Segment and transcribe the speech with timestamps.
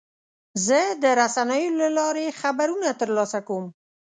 [0.65, 3.65] زه د رسنیو له لارې خبرونه ترلاسه کوم.